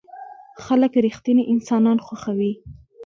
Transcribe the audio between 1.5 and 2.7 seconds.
انسانان خوښوي.